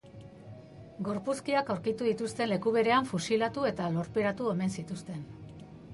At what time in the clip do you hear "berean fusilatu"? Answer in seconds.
2.79-3.69